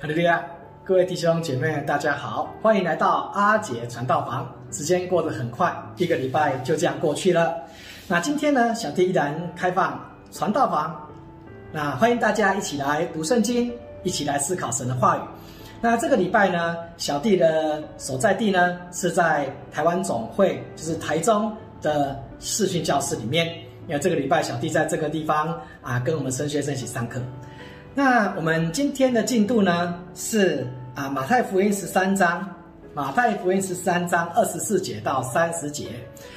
[0.00, 0.42] 哈利路亚，
[0.82, 4.50] 各位弟兄姐妹，大家好，欢迎来到阿杰传道房。
[4.70, 7.54] 时间过得很快，一个礼拜就这样过去了。
[8.08, 10.02] 那今天呢，小弟依然开放
[10.32, 11.06] 传道房，
[11.70, 13.70] 那欢迎大家一起来读圣经，
[14.02, 15.20] 一起来思考神的话语。
[15.82, 23.54] 那这个礼拜呢，小弟的所在地呢是在台湾总会，就是台中的视讯教室里面。
[23.86, 27.20] 因为这个礼拜小弟在这个地方啊，跟我们神学生一起上课。
[27.92, 30.64] 那我们今天的进度呢是
[30.94, 32.48] 啊马太福音十三章，
[32.94, 35.88] 马太福音十三章二十四节到三十节。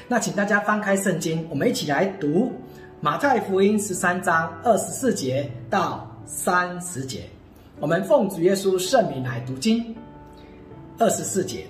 [0.07, 2.51] 那请大家翻开圣经，我们一起来读
[2.99, 7.21] 马太福音十三章二十四节到三十节。
[7.79, 9.95] 我们奉主耶稣圣名来读经。
[10.97, 11.65] 二十四节，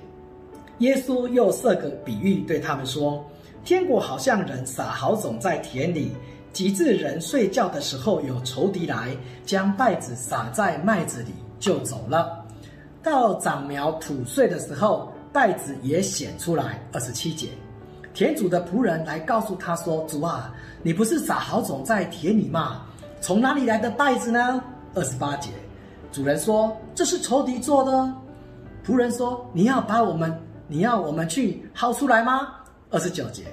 [0.80, 3.26] 耶稣又设个比喻对他们说：
[3.66, 6.14] 天国好像人撒好种在田里。
[6.54, 12.46] 及至人睡觉的时候，有仇敌来将稗子撒在麦子里，就走了。
[13.02, 16.82] 到长苗吐穗的时候，稗子也显出来。
[16.94, 17.50] 二十七节，
[18.14, 22.84] 田主的仆人来告诉他说：“主啊，你不是撒好种在田里吗？
[23.20, 24.64] 从哪里来的稗子呢？”
[24.96, 25.50] 二十八节，
[26.12, 28.14] 主人说：“这是仇敌做的。”
[28.86, 30.32] 仆人说：“你要把我们，
[30.68, 32.50] 你要我们去薅出来吗？”
[32.92, 33.44] 二十九节，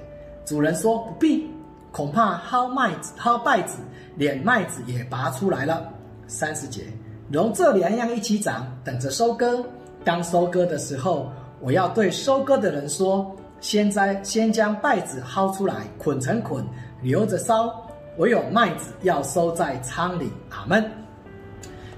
[0.45, 1.50] 主人说：“不必。”
[1.93, 3.79] 恐怕薅麦子、薅稗子，
[4.17, 5.93] 连麦子也拔出来了。
[6.27, 6.85] 三十节，
[7.31, 9.65] 容这两样一起长，等着收割。
[10.05, 11.31] 当收割的时候，
[11.61, 16.65] 我要对收割的人说：先摘，先将稗子薅出来，捆成捆，
[17.03, 17.69] 留着烧；
[18.17, 20.31] 唯有麦子要收在仓里。
[20.49, 20.89] 阿门。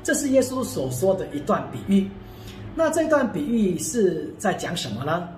[0.03, 2.11] 这是耶稣所说的一段比喻。
[2.75, 5.29] 那这段比喻是在讲什么呢？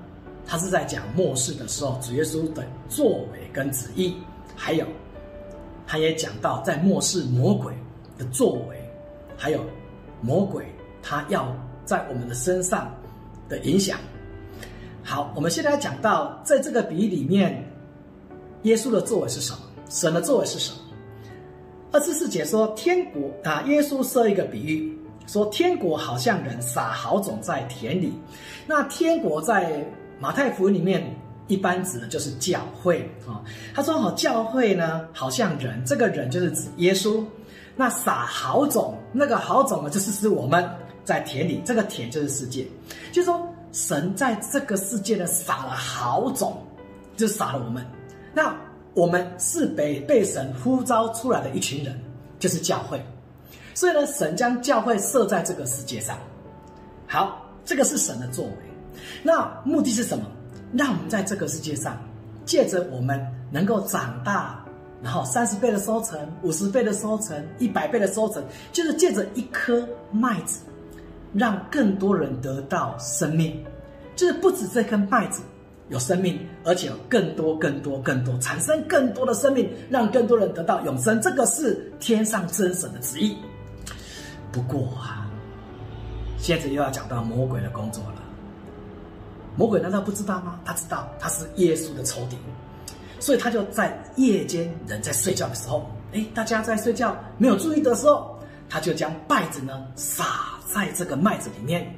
[0.46, 4.16] 他是在讲末世的时候，主耶稣的作为跟旨意。
[4.56, 4.86] 还有，
[5.86, 7.74] 他也讲到在末世魔鬼
[8.16, 8.76] 的作为，
[9.36, 9.60] 还有
[10.20, 10.64] 魔鬼
[11.02, 12.90] 他要在我们的身上
[13.48, 13.98] 的影响。
[15.02, 17.62] 好，我们现在讲到在这个比喻里面，
[18.62, 19.58] 耶稣的作为是什么？
[19.90, 20.78] 神的作为是什么？
[21.92, 28.14] 二十四节说天国啊，耶稣设一个比喻，说天国好像人撒好种在田里。
[28.66, 29.84] 那天国在
[30.18, 31.04] 马太福音里面。
[31.46, 33.42] 一般指的就是教会啊。
[33.74, 37.24] 他说：“好，教会呢，好像人，这个人就是指耶稣。
[37.76, 40.64] 那撒好种，那个好种呢，就是指我们
[41.04, 42.66] 在田里，这个田就是世界。
[43.10, 46.62] 就是说，神在这个世界呢，撒了好种，
[47.16, 47.84] 就撒了我们。
[48.32, 48.54] 那
[48.94, 52.00] 我们是被被神呼召出来的一群人，
[52.38, 53.04] 就是教会。
[53.74, 56.16] 所以呢，神将教会设在这个世界上。
[57.08, 58.52] 好，这个是神的作为。
[59.22, 60.24] 那目的是什么？”
[60.76, 61.96] 让我们在这个世界上，
[62.44, 64.64] 借着我们能够长大，
[65.02, 68.42] 然后三十倍的收成，五十倍的收成，一百倍的收成，
[68.72, 70.60] 就是借着一颗麦子，
[71.32, 73.62] 让更多人得到生命。
[74.16, 75.42] 就是不止这颗麦子
[75.88, 81.20] 有生命，而且有更多、更多、更多，产生更多的生命，让更多人得到永生。
[81.20, 83.36] 这个是天上真神的旨意。
[84.50, 85.30] 不过啊，
[86.38, 88.13] 现在又要讲到魔鬼的工作了。
[89.56, 90.58] 魔鬼难道不知道吗？
[90.64, 92.36] 他知道他是耶稣的仇敌，
[93.20, 98.38] 所以他就在夜间人在睡觉的时候，哎，大家在睡觉没有注意的时候，
[98.68, 100.24] 他就将稗子呢撒
[100.66, 101.94] 在这个麦子里面，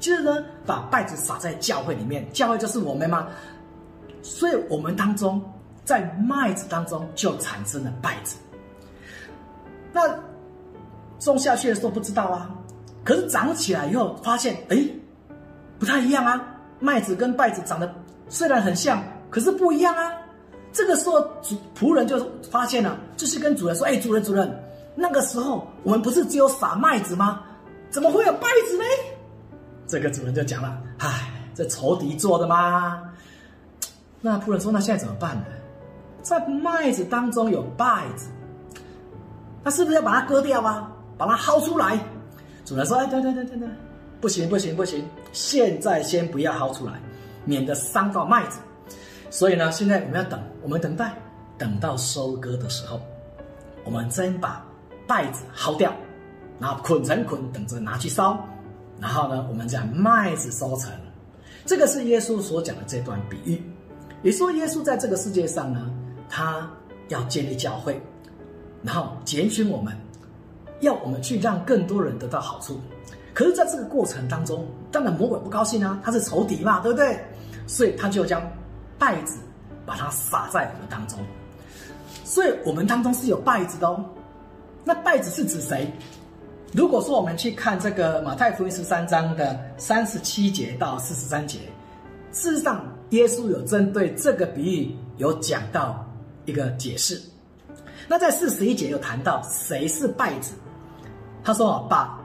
[0.00, 3.28] 接着呢把稗子撒在教会里面，教会就是我们吗？
[4.22, 5.42] 所以我们当中
[5.84, 8.36] 在麦子当中就产生了稗子。
[9.92, 10.02] 那
[11.18, 12.50] 种下去的时候不知道啊，
[13.04, 14.78] 可是长起来以后发现，哎，
[15.78, 16.54] 不太一样啊。
[16.80, 17.92] 麦子跟稗子长得
[18.28, 20.12] 虽然很像，可是不一样啊。
[20.72, 24.48] 这个时候主仆人就发现了，就是跟主人说：“哎，主人，主人，
[24.94, 27.42] 那个时候我们不是只有撒麦子吗？
[27.90, 28.84] 怎么会有稗子呢？”
[29.88, 33.02] 这个主人就讲了：“唉，这仇敌做的嘛？”
[34.20, 35.44] 那仆人说：“那现在怎么办呢？
[36.22, 38.28] 在麦子当中有稗子，
[39.64, 40.92] 那是不是要把它割掉啊？
[41.16, 41.98] 把它薅出来？”
[42.64, 43.68] 主人说：“哎，对对对对对。”
[44.20, 45.04] 不行不行不行！
[45.32, 47.00] 现在先不要薅出来，
[47.44, 48.58] 免得伤到麦子。
[49.30, 51.14] 所以呢，现在我们要等，我们等待，
[51.56, 53.00] 等到收割的时候，
[53.84, 54.64] 我们先把
[55.06, 55.94] 袋子薅掉，
[56.58, 58.44] 然后捆成捆，等着拿去烧。
[59.00, 60.90] 然后呢，我们将麦子收成。
[61.64, 63.62] 这个是耶稣所讲的这段比喻。
[64.22, 65.88] 也说耶稣在这个世界上呢，
[66.28, 66.68] 他
[67.06, 68.00] 要建立教会，
[68.82, 69.96] 然后拣选我们，
[70.80, 72.80] 要我们去让更多人得到好处。
[73.38, 77.24] 可是，在这个过程当中，当然魔鬼不高兴啊，他是仇敌嘛，对不对？
[77.68, 78.42] 所以他就将
[78.98, 79.38] 稗子
[79.86, 81.20] 把它撒在我们当中。
[82.24, 84.04] 所以我们当中是有稗子的哦。
[84.82, 85.88] 那稗子是指谁？
[86.72, 91.60] 如果说我们去看这个马太福音十三章的三十七节到四十三节，
[92.32, 96.04] 事实上耶稣有针对这个比喻有讲到
[96.44, 97.22] 一个解释。
[98.08, 100.54] 那在四十一节有谈到谁是稗子，
[101.44, 102.17] 他说：“把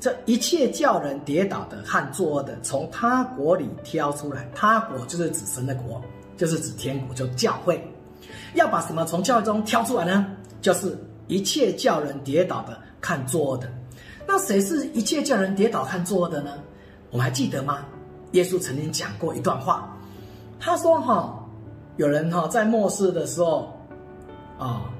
[0.00, 4.50] 这一切叫人跌倒的和作恶的，从他国里挑出来。
[4.54, 6.02] 他国就是指神的国，
[6.38, 7.80] 就是指天国，就教会。
[8.54, 10.26] 要把什么从教会中挑出来呢？
[10.62, 10.98] 就是
[11.28, 13.70] 一切叫人跌倒的、看作恶的。
[14.26, 16.52] 那谁是一切叫人跌倒、看作恶的呢？
[17.10, 17.80] 我们还记得吗？
[18.32, 19.94] 耶稣曾经讲过一段话，
[20.58, 21.38] 他说：‘哈，
[21.98, 23.72] 有人哈在末世的时候，
[24.58, 24.90] 啊。’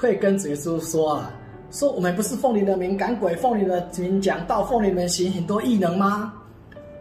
[0.00, 1.30] 会跟耶稣说啊，
[1.70, 6.32] 说我们不是奉你的名赶鬼，奉你的名讲道，奉你的名行很多异能吗？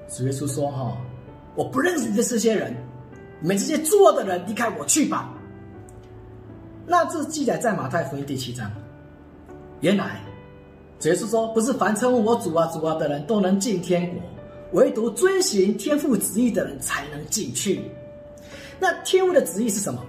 [0.10, 0.95] 主耶稣说哈，
[1.56, 2.75] 我不认识你的这些人，
[3.39, 5.33] 你们这些作恶的人，离开我去吧。
[6.86, 8.71] 那这记载在马太福音第七章。
[9.81, 10.19] 原来
[11.00, 14.21] 主耶稣说，不是凡称我主啊主啊的人都能进天国，
[14.74, 17.81] 唯独遵行天父旨意的人才能进去。
[18.80, 20.00] 那天父的旨意是什么？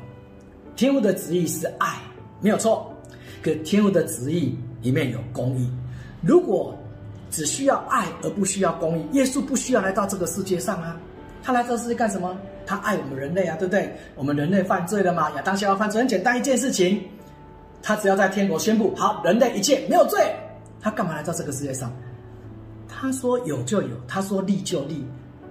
[0.76, 1.98] 天父的旨意是爱。
[2.40, 2.89] 没有错，
[3.42, 5.70] 可天父的旨意里面有公义。
[6.22, 6.76] 如果
[7.30, 10.96] 只需要爱而不需要公义，耶稣不需要来到这个世界上啊。
[11.42, 12.36] 他来这世界干什么？
[12.66, 13.90] 他爱我们人类啊，对不对？
[14.14, 15.30] 我们人类犯罪了嘛？
[15.30, 17.02] 亚当夏娃犯罪很简单一件事情，
[17.82, 20.20] 他只要在天国宣布好，人类一切没有罪，
[20.80, 21.90] 他干嘛来到这个世界上？
[22.86, 25.02] 他说有就有，他说立就立，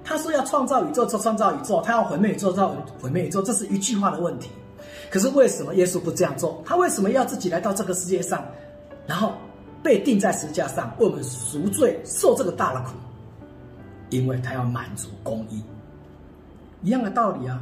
[0.04, 2.68] 他说要创造宇宙就创造宇宙，他要毁灭宇宙就
[3.02, 4.52] 毁灭宇宙，这是一句话的问题。
[5.10, 6.62] 可是为什么耶稣不这样做？
[6.66, 8.46] 他为什么要自己来到这个世界上，
[9.08, 9.34] 然后
[9.82, 12.92] 被钉在十架上为我们赎罪，受这个大的苦？
[14.10, 15.64] 因为他要满足公义，
[16.84, 17.62] 一样的道理啊！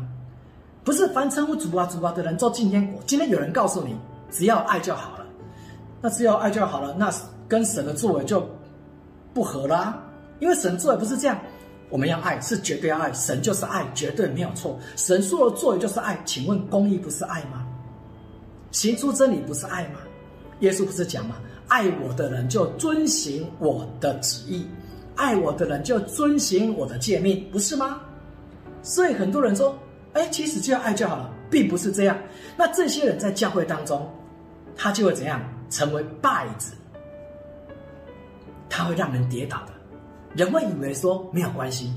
[0.83, 3.01] 不是凡称呼主啊主啊的人都进天国。
[3.05, 3.95] 今天有人告诉你，
[4.31, 5.25] 只要爱就好了，
[6.01, 7.13] 那只要爱就好了，那
[7.47, 8.47] 跟神的作为就
[9.33, 10.01] 不合啦、
[10.39, 11.37] 因为神作为不是这样。
[11.89, 14.77] 我们要爱，是绝对要爱，神就是爱，绝对没有错。
[14.95, 17.65] 神说的作为就是爱，请问公义不是爱吗？
[18.71, 19.99] 行出真理不是爱吗？
[20.59, 21.37] 耶稣不是讲吗？
[21.67, 24.67] 爱我的人就遵行我的旨意，
[25.15, 28.01] 爱我的人就遵行我的诫命，不是吗？
[28.81, 29.77] 所以很多人说，
[30.13, 32.17] 哎，其实就要爱就好了，并不是这样。
[32.57, 34.09] 那这些人在教会当中，
[34.75, 35.41] 他就会怎样？
[35.69, 36.71] 成为败子，
[38.69, 39.73] 他会让人跌倒的。
[40.37, 41.91] 人会以为说没有关系，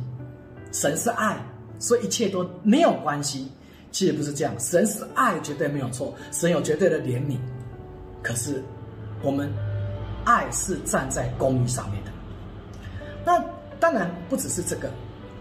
[0.72, 1.36] 神是爱，
[1.78, 3.52] 所以一切都没有关系。
[3.92, 7.36] 其实不是这样，神是爱，绝对没有错，神有绝对的怜悯。
[8.22, 8.64] 可是
[9.22, 9.52] 我们
[10.24, 12.10] 爱是站在公义上面的。
[13.26, 13.44] 那
[13.78, 14.88] 当然不只是这个，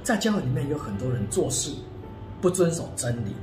[0.03, 1.71] 在教会里面有很多人做事
[2.41, 3.33] 不遵守真理。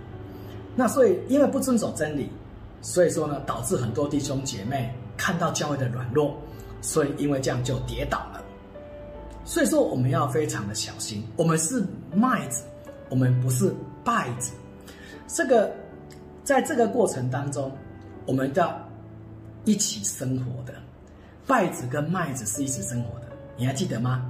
[0.74, 2.28] 那所以因为不遵守真理，
[2.82, 6.36] 所以说呢，导致很多弟兄姐妹看到教会的软弱，
[6.82, 8.42] 所以因为这样就跌倒了。
[9.46, 11.24] 所以说，我们要非常的小心。
[11.36, 11.80] 我们是
[12.12, 12.64] 麦子，
[13.08, 13.72] 我们不是
[14.04, 14.52] 稗子。
[15.28, 15.72] 这个，
[16.42, 17.70] 在这个过程当中，
[18.26, 18.76] 我们要
[19.64, 20.74] 一起生活的。
[21.46, 23.26] 稗子跟麦子是一起生活的，
[23.56, 24.28] 你还记得吗？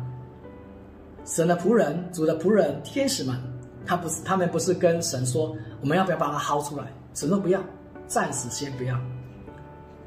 [1.25, 3.41] 神的仆人、主的仆人、天使们，
[3.87, 6.93] 他不是，他们不是跟神说，我们要不要把它薅出来？
[7.15, 7.59] 神说不要，
[8.07, 9.01] 暂时先不要，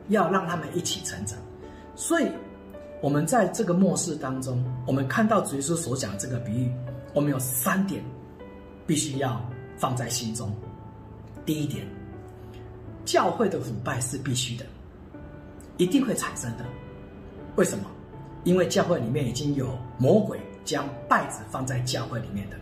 [0.10, 1.36] 要让他们一起成长。
[1.96, 2.32] 所以。
[3.01, 6.69] 我们在这个末世当中，我们看到主耶稣所讲的这个比喻，
[7.14, 8.04] 我们有三点
[8.85, 9.42] 必须要
[9.78, 10.54] 放在心中。
[11.45, 11.88] 第一点，
[13.06, 14.66] 教会的腐败是必须的，
[15.78, 16.66] 一定会产生的。
[17.56, 17.85] 为什么？
[18.44, 22.57] 因为教会里面已经有魔鬼将败子放在教会里面的，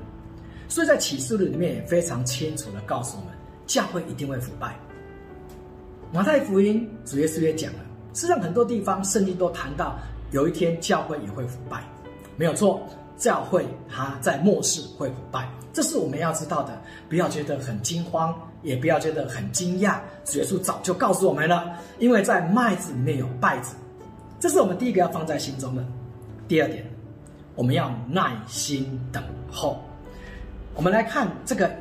[0.70, 3.34] 所以在启示录里面也非常清楚地告诉我们，
[3.66, 4.78] 教会一定会腐败。
[6.14, 7.80] 马太福音主耶稣也讲了，
[8.14, 9.98] 实际上很多地方圣经都谈到。
[10.32, 11.84] 有一天教会也会腐败，
[12.36, 12.82] 没有错，
[13.18, 16.82] 教会它在末世会腐败，这是我们要知道的。
[17.08, 20.00] 不要觉得很惊慌，也不要觉得很惊讶。
[20.26, 23.76] 主耶稣早就告诉我们了，因为在麦子里面有稗子，
[24.40, 25.86] 这是我们第一个要放在心中的。
[26.48, 26.86] 第二点，
[27.56, 29.82] 我们要耐心等候。
[30.76, 31.72] 我们来看这个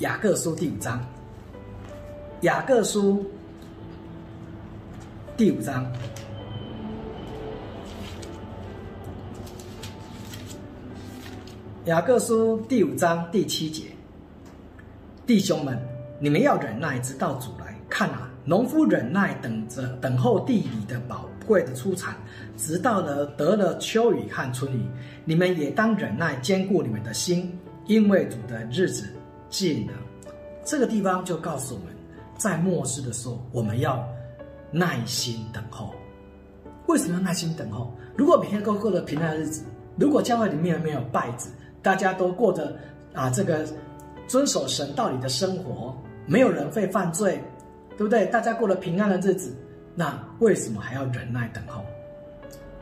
[0.00, 1.00] 雅各书第五章，
[2.40, 3.24] 雅各书
[5.36, 5.86] 第五章。
[11.86, 13.86] 雅各书第五章第七节，
[15.26, 15.76] 弟兄们，
[16.20, 17.76] 你们要忍耐，直到主来。
[17.88, 22.14] 看啊，农夫忍耐，等着等候地里的宝贵的出产，
[22.56, 24.86] 直到了得了秋雨和春雨。
[25.24, 27.52] 你们也当忍耐，坚固你们的心，
[27.86, 29.08] 因为主的日子
[29.50, 29.92] 近了。
[30.64, 31.88] 这个地方就告诉我们，
[32.38, 34.08] 在末世的时候，我们要
[34.70, 35.92] 耐心等候。
[36.86, 37.92] 为什么要耐心等候？
[38.16, 39.64] 如果每天都过得平安的日子，
[39.96, 41.50] 如果教会里面没有稗子，
[41.82, 42.74] 大家都过着
[43.12, 43.66] 啊这个
[44.28, 45.94] 遵守神道理的生活，
[46.26, 47.42] 没有人会犯罪，
[47.96, 48.26] 对不对？
[48.26, 49.52] 大家过了平安的日子，
[49.94, 51.82] 那为什么还要忍耐等候？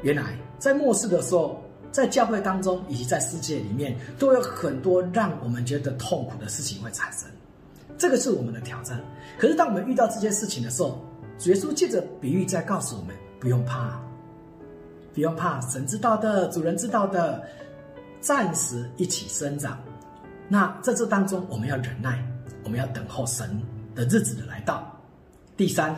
[0.03, 7.29] 原来在末世的时候，在教会当中以及在世界里面，都有很多让我们觉得痛苦的事情会产生，
[7.99, 9.01] 这个是我们的挑战。
[9.39, 10.99] 可是当我们遇到这些事情的时候，
[11.47, 14.01] 耶稣借着比喻在告诉我们：不用怕，
[15.15, 17.43] 不用怕，神知道的，主人知道的，
[18.21, 19.79] 暂时一起生长。
[20.49, 22.23] 那在这当中，我们要忍耐，
[22.65, 23.61] 我们要等候神
[23.95, 24.85] 的日子的来到。
[25.57, 25.95] 第三，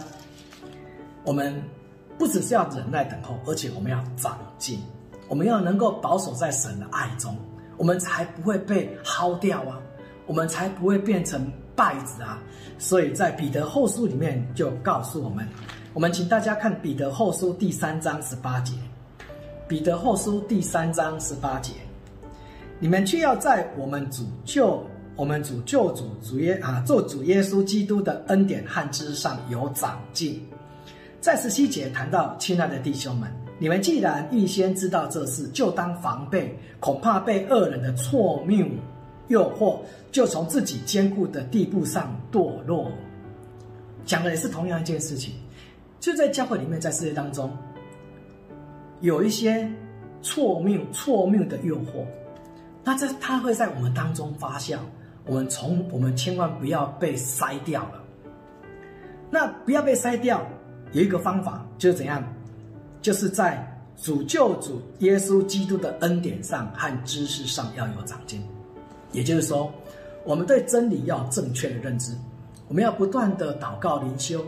[1.25, 1.63] 我们
[2.19, 4.81] 不只是要忍耐等候，而且我们要长进。
[5.29, 7.35] 我们要能够保守在神的爱中，
[7.79, 9.81] 我们才不会被薅掉啊，
[10.27, 12.39] 我们才不会变成败子啊。
[12.79, 15.49] 所以在彼得后书里面就告诉我们，
[15.95, 18.75] 我们请大家看彼得后书第三章十八节。
[19.67, 21.73] 彼得后书第三章十八节，
[22.83, 24.85] 你们却要在我们主救
[25.15, 30.45] 我们主救主主耶啊做主耶稣基督的恩典和知识上有长进。
[31.21, 33.31] 在十七节谈到，亲爱的弟兄们。
[33.61, 38.67] 你们既然预先知道这事，就当防备，恐怕被恶人的错谬
[39.29, 39.79] 诱惑，
[40.11, 42.91] 就从自己坚固的地步上堕落。
[44.05, 45.35] 讲的也是同样一件事情，
[46.01, 47.49] 就在教会里面，在世界当中，
[49.03, 49.71] 有一些
[50.21, 52.05] 错谬、错谬的诱惑，
[52.85, 54.79] 那这它会在我们当中发酵。
[55.25, 58.03] 我们从我们千万不要被筛掉了。
[59.31, 60.45] 那不要被筛掉，
[60.93, 62.23] 有一个方法，就是怎样？
[63.01, 63.65] 就是在
[63.97, 68.43] 主救主耶稣基督的恩典上和知识上要有长进，
[69.13, 69.73] 也就是说，
[70.25, 72.17] 我们对真理要正确的认知，
[72.69, 74.45] 我们要不断的祷告灵修，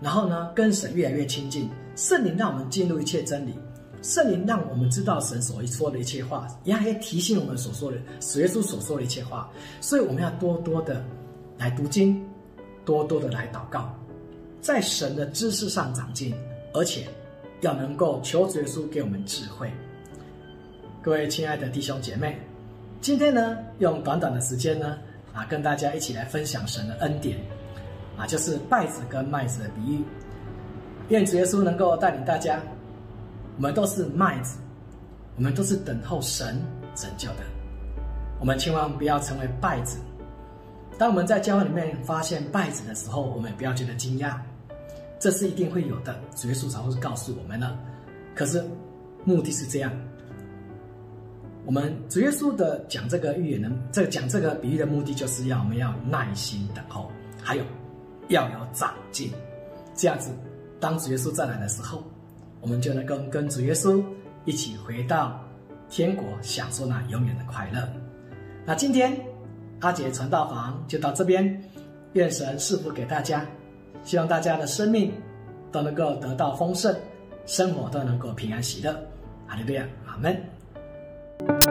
[0.00, 3.54] 然后呢，跟神越来越亲近，圣灵让我们进入一切真理，
[4.02, 7.96] 圣灵让我们知道神所说的一切话，也还提醒我们所说的，
[8.40, 9.50] 耶稣所说的一切话，
[9.80, 11.04] 所以我们要多多的
[11.56, 12.24] 来读经，
[12.84, 13.94] 多多的来祷告，
[14.60, 16.34] 在神的知识上长进，
[16.72, 17.06] 而且。
[17.60, 19.68] 要能够求主耶稣给我们智慧，
[21.02, 22.38] 各位亲爱的弟兄姐妹，
[23.00, 24.96] 今天呢，用短短的时间呢，
[25.32, 27.36] 啊，跟大家一起来分享神的恩典，
[28.16, 30.04] 啊，就是稗子跟麦子的比喻。
[31.08, 32.62] 愿主耶稣能够带领大家，
[33.58, 34.56] 我们都是麦子，
[35.34, 36.62] 我们都是等候神
[36.94, 37.42] 拯救的，
[38.38, 39.98] 我们千万不要成为稗子。
[40.96, 44.36] 当我们在教会里面发现稗子的时候，我们不要觉得惊讶。
[45.18, 47.76] 这是一定会有的，主耶稣才会告诉我们呢。
[48.32, 48.64] 可是
[49.24, 49.92] 目的是这样，
[51.66, 57.10] 我们主耶稣的讲这个预言的，这讲这个比喻的目的，就是要我们要耐心等候，
[57.42, 57.64] 还有
[58.28, 59.32] 要有长进。
[59.96, 60.30] 这样子，
[60.78, 62.04] 当主耶稣再来的时候，
[62.60, 64.02] 我们就能够跟主耶稣
[64.44, 65.40] 一起回到
[65.88, 67.88] 天国，享受那永远的快乐。
[68.64, 69.16] 那今天
[69.80, 71.62] 阿杰传道房就到这边，
[72.12, 73.46] 愿神赐福给大家。
[74.04, 75.12] 希望大家的生命
[75.72, 76.94] 都能够得到丰盛，
[77.46, 78.92] 生活都能够平安喜乐。
[79.46, 81.67] 哈利路亚，阿门。